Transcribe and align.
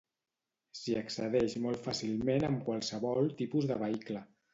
S'hi 0.77 0.95
accedeix 1.01 1.53
molt 1.65 1.83
fàcilment 1.87 2.45
amb 2.47 2.63
qualsevol 2.71 3.29
tipus 3.43 3.69
de 3.73 3.79
vehicle. 3.85 4.25